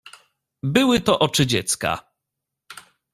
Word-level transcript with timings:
"Były 0.63 0.99
to 1.01 1.19
oczy 1.19 1.47
dziecka." 1.47 2.11